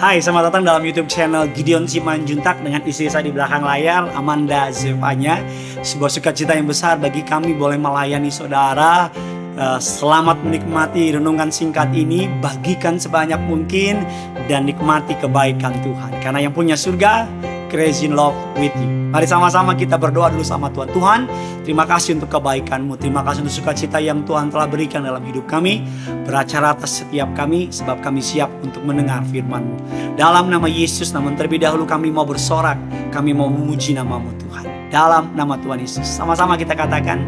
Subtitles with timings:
[0.00, 4.72] Hai, selamat datang dalam YouTube channel Gideon Simanjuntak dengan istri saya di belakang layar, Amanda
[4.72, 5.44] Zevanya.
[5.84, 9.12] Sebuah sukacita yang besar bagi kami boleh melayani saudara.
[9.60, 14.00] Eh, Selamat menikmati renungan singkat ini, bagikan sebanyak mungkin
[14.48, 16.16] dan nikmati kebaikan Tuhan.
[16.24, 17.28] Karena yang punya surga,
[17.70, 19.00] crazy in love with you.
[19.10, 20.90] Mari sama-sama kita berdoa dulu sama Tuhan.
[20.94, 21.20] Tuhan,
[21.66, 22.94] terima kasih untuk kebaikanmu.
[22.94, 25.82] Terima kasih untuk sukacita yang Tuhan telah berikan dalam hidup kami.
[26.26, 29.78] Beracara atas setiap kami, sebab kami siap untuk mendengar firman-Mu.
[30.14, 32.78] Dalam nama Yesus, namun terlebih dahulu kami mau bersorak.
[33.10, 34.66] Kami mau memuji namamu Tuhan.
[34.94, 36.06] Dalam nama Tuhan Yesus.
[36.06, 37.18] Sama-sama kita katakan,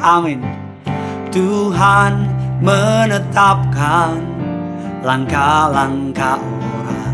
[0.00, 0.40] amin.
[1.28, 2.32] Tuhan
[2.64, 4.16] menetapkan
[5.04, 7.12] langkah-langkah orang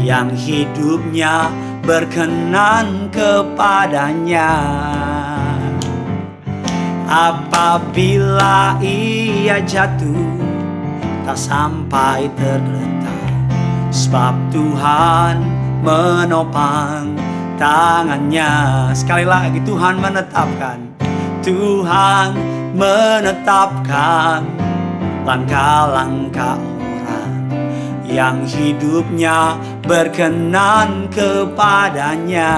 [0.00, 4.54] yang hidupnya berkenan kepadanya.
[7.12, 10.32] Apabila ia jatuh,
[11.28, 13.28] tak sampai tergeletak,
[13.92, 15.44] sebab Tuhan
[15.84, 17.12] menopang
[17.60, 18.88] tangannya.
[18.96, 20.80] Sekali lagi, Tuhan menetapkan,
[21.44, 22.32] Tuhan
[22.72, 24.40] menetapkan
[25.28, 27.41] langkah-langkah orang
[28.12, 29.56] yang hidupnya
[29.88, 32.54] berkenan kepadanya.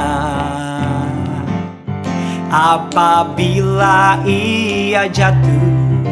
[2.51, 6.03] Apabila ia jatuh,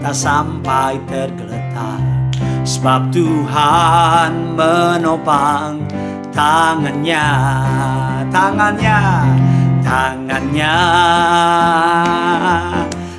[0.00, 2.00] tak sampai tergeletak,
[2.64, 5.84] sebab Tuhan menopang
[6.32, 7.28] tangannya,
[8.32, 9.00] tangannya,
[9.84, 10.76] tangannya,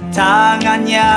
[0.10, 1.12] tangannya.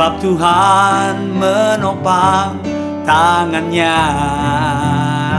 [0.00, 2.56] Sebab Tuhan menopang
[3.04, 4.00] tangannya.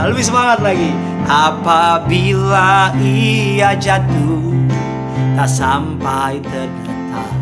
[0.06, 0.94] Lebih semangat lagi.
[1.26, 4.54] Apabila ia jatuh
[5.34, 7.34] Tak sampai tergeletak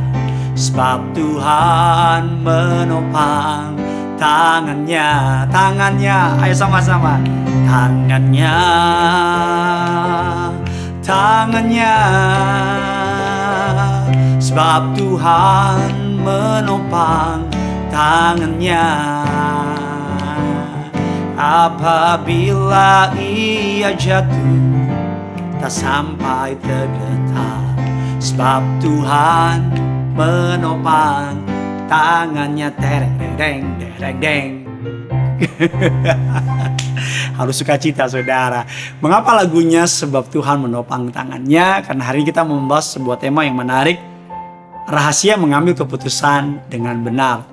[0.56, 3.76] Sebab Tuhan menopang
[4.16, 5.44] tangannya.
[5.52, 6.41] Tangannya.
[6.41, 7.20] Ayo sama-sama.
[7.68, 8.56] Tangannya.
[11.04, 11.97] Tangannya.
[14.41, 17.48] Sebab Tuhan menopang
[17.91, 18.88] tangannya.
[21.41, 24.60] Apabila ia jatuh
[25.60, 27.64] Tak sampai tergetar.
[28.20, 29.60] Sebab Tuhan
[30.16, 31.41] menopang
[31.88, 32.69] tangannya.
[32.76, 34.50] Tereng deng dereng deng.
[37.41, 38.69] Harus suka cita saudara.
[39.00, 41.84] Mengapa lagunya sebab Tuhan menopang tangannya?
[41.84, 44.09] Karena hari ini kita membahas sebuah tema yang menarik
[44.88, 47.44] rahasia mengambil keputusan dengan benar.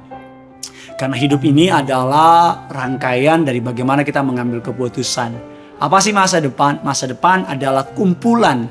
[0.97, 5.57] Karena hidup ini adalah rangkaian dari bagaimana kita mengambil keputusan.
[5.77, 6.81] Apa sih masa depan?
[6.81, 8.65] Masa depan adalah kumpulan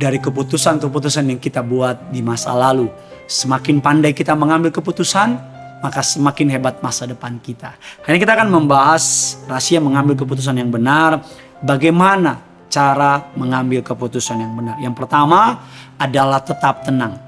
[0.00, 2.88] dari keputusan-keputusan yang kita buat di masa lalu.
[3.28, 5.36] Semakin pandai kita mengambil keputusan,
[5.84, 7.76] maka semakin hebat masa depan kita.
[8.08, 11.20] Hari ini kita akan membahas rahasia mengambil keputusan yang benar.
[11.60, 12.40] Bagaimana
[12.72, 14.80] cara mengambil keputusan yang benar?
[14.80, 15.60] Yang pertama
[16.00, 17.25] adalah tetap tenang.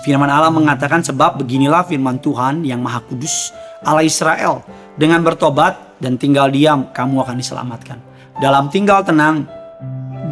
[0.00, 3.52] Firman Allah mengatakan sebab beginilah firman Tuhan yang maha kudus
[3.84, 4.64] Allah Israel.
[4.96, 7.98] Dengan bertobat dan tinggal diam kamu akan diselamatkan.
[8.40, 9.44] Dalam tinggal tenang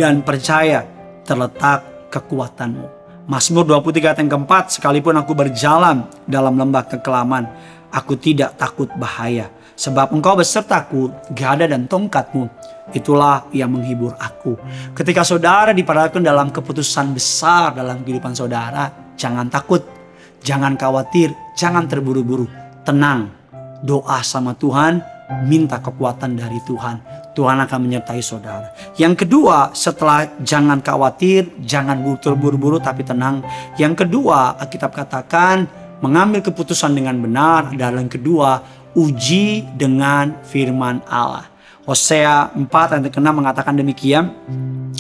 [0.01, 0.85] dan percaya
[1.29, 2.99] terletak kekuatanmu.
[3.29, 7.45] Mazmur 23 ayat yang keempat sekalipun aku berjalan dalam lembah kekelaman
[7.93, 12.49] aku tidak takut bahaya sebab engkau besertaku gada dan tongkatmu
[12.97, 14.57] itulah yang menghibur aku
[14.97, 19.83] ketika saudara diperhadapkan dalam keputusan besar dalam kehidupan saudara Jangan takut,
[20.47, 22.47] jangan khawatir, jangan terburu-buru.
[22.87, 23.35] Tenang,
[23.83, 25.03] doa sama Tuhan,
[25.45, 27.03] minta kekuatan dari Tuhan.
[27.35, 28.75] Tuhan akan menyertai saudara.
[28.99, 33.47] Yang kedua, setelah jangan khawatir, jangan terburu-buru tapi tenang.
[33.79, 35.67] Yang kedua, Alkitab katakan
[36.03, 37.71] mengambil keputusan dengan benar.
[37.75, 38.63] Dan yang kedua,
[38.99, 41.47] uji dengan firman Allah.
[41.87, 44.35] Hosea 4 ayat ke-6 mengatakan demikian,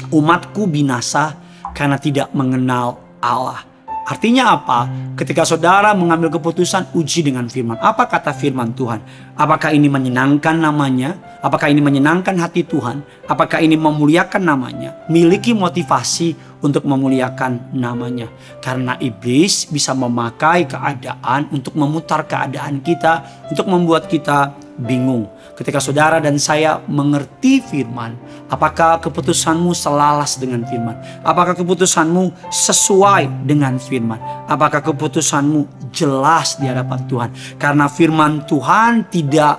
[0.08, 1.36] umatku binasa
[1.76, 3.67] karena tidak mengenal Allah.
[4.08, 4.88] Artinya apa?
[5.20, 7.76] Ketika saudara mengambil keputusan, uji dengan firman.
[7.76, 9.04] Apa kata firman Tuhan?
[9.36, 11.38] Apakah ini menyenangkan namanya?
[11.44, 13.04] Apakah ini menyenangkan hati Tuhan?
[13.28, 14.96] Apakah ini memuliakan namanya?
[15.12, 16.32] Miliki motivasi
[16.64, 18.32] untuk memuliakan namanya.
[18.64, 25.26] Karena iblis bisa memakai keadaan untuk memutar keadaan kita, untuk membuat kita bingung.
[25.58, 28.14] Ketika saudara dan saya mengerti firman,
[28.46, 30.96] apakah keputusanmu selalas dengan firman?
[31.26, 34.18] Apakah keputusanmu sesuai dengan firman?
[34.46, 37.30] Apakah keputusanmu jelas di hadapan Tuhan?
[37.58, 39.54] Karena firman Tuhan tidak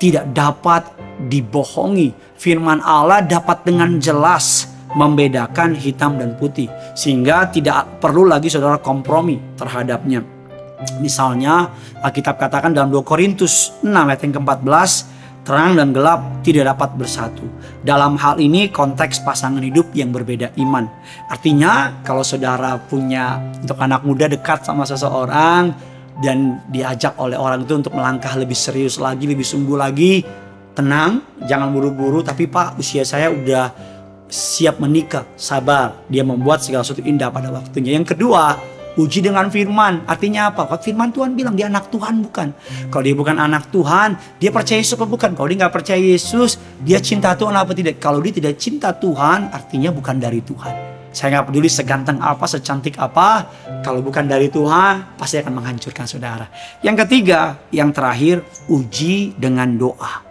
[0.00, 0.82] tidak dapat
[1.28, 2.12] dibohongi.
[2.34, 9.38] Firman Allah dapat dengan jelas membedakan hitam dan putih sehingga tidak perlu lagi saudara kompromi
[9.58, 10.33] terhadapnya.
[10.98, 11.70] Misalnya
[12.02, 17.44] Alkitab katakan dalam 2 Korintus 6 ayat yang ke-14 terang dan gelap tidak dapat bersatu.
[17.84, 20.88] Dalam hal ini konteks pasangan hidup yang berbeda iman.
[21.28, 25.76] Artinya kalau saudara punya untuk anak muda dekat sama seseorang
[26.24, 30.24] dan diajak oleh orang itu untuk melangkah lebih serius lagi, lebih sungguh lagi,
[30.72, 33.68] tenang, jangan buru-buru tapi Pak usia saya udah
[34.32, 36.08] siap menikah, sabar.
[36.08, 37.94] Dia membuat segala sesuatu indah pada waktunya.
[37.94, 38.56] Yang kedua,
[38.94, 40.06] Uji dengan firman.
[40.06, 40.70] Artinya apa?
[40.70, 42.54] Kalau firman Tuhan bilang dia anak Tuhan bukan.
[42.94, 45.34] Kalau dia bukan anak Tuhan, dia percaya Yesus apa bukan?
[45.34, 47.98] Kalau dia nggak percaya Yesus, dia cinta Tuhan apa tidak?
[47.98, 50.94] Kalau dia tidak cinta Tuhan, artinya bukan dari Tuhan.
[51.14, 53.50] Saya nggak peduli seganteng apa, secantik apa.
[53.82, 56.46] Kalau bukan dari Tuhan, pasti akan menghancurkan saudara.
[56.82, 60.22] Yang ketiga, yang terakhir, uji dengan doa.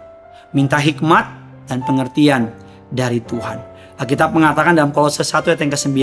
[0.56, 1.24] Minta hikmat
[1.68, 2.52] dan pengertian
[2.92, 3.60] dari Tuhan.
[3.96, 6.00] Alkitab mengatakan dalam Kolose 1 ayat yang ke-9,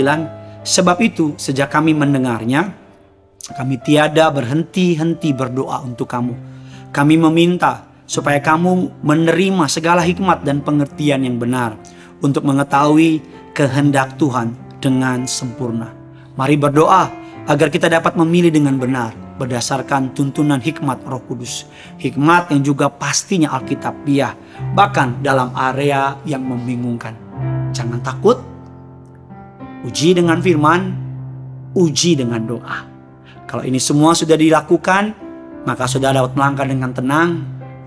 [0.62, 2.70] Sebab itu, sejak kami mendengarnya,
[3.50, 6.38] kami tiada berhenti-henti berdoa untuk kamu.
[6.94, 11.74] Kami meminta supaya kamu menerima segala hikmat dan pengertian yang benar
[12.22, 13.18] untuk mengetahui
[13.50, 15.90] kehendak Tuhan dengan sempurna.
[16.38, 17.10] Mari berdoa
[17.50, 19.10] agar kita dapat memilih dengan benar
[19.42, 21.66] berdasarkan tuntunan hikmat Roh Kudus.
[21.98, 24.38] Hikmat yang juga pastinya Alkitabiah,
[24.78, 27.18] bahkan dalam area yang membingungkan.
[27.74, 28.38] Jangan takut,
[29.82, 30.94] Uji dengan firman,
[31.74, 32.86] uji dengan doa.
[33.50, 35.10] Kalau ini semua sudah dilakukan,
[35.66, 37.30] maka saudara dapat melangkah dengan tenang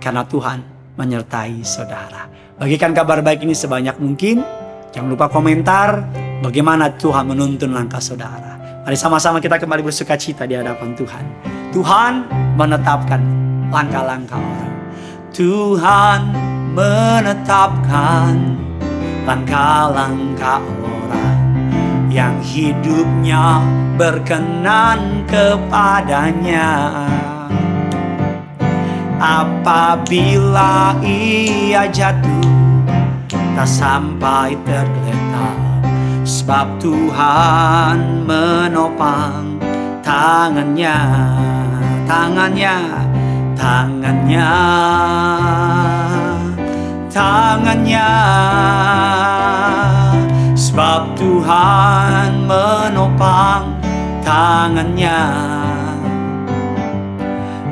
[0.03, 0.59] karena Tuhan
[0.99, 2.27] menyertai saudara.
[2.59, 4.43] Bagikan kabar baik ini sebanyak mungkin.
[4.91, 6.03] Jangan lupa komentar
[6.43, 8.83] bagaimana Tuhan menuntun langkah saudara.
[8.83, 11.23] Mari sama-sama kita kembali bersuka cita di hadapan Tuhan.
[11.71, 12.13] Tuhan
[12.59, 13.21] menetapkan
[13.71, 14.75] langkah-langkah orang.
[15.31, 16.19] Tuhan
[16.75, 18.35] menetapkan
[19.27, 20.94] langkah-langkah orang
[22.15, 23.59] yang hidupnya
[23.99, 27.03] berkenan kepadanya.
[29.19, 32.55] Apabila ia jatuh,
[33.27, 35.59] tak sampai tergeletak,
[36.23, 39.59] sebab Tuhan menopang
[39.99, 40.99] tangannya,
[42.07, 42.75] tangannya,
[43.59, 44.51] tangannya,
[47.11, 48.11] tangannya.
[50.75, 53.79] Sebab Tuhan menopang
[54.27, 55.23] tangannya.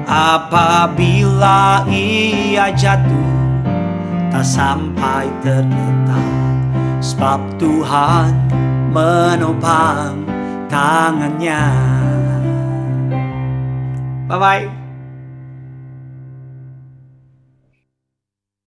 [0.07, 3.35] Apabila ia jatuh
[4.31, 6.31] Tak sampai terletak.
[7.03, 8.31] Sebab Tuhan
[8.95, 10.23] menopang
[10.71, 11.59] tangannya.
[14.31, 14.82] Bye-bye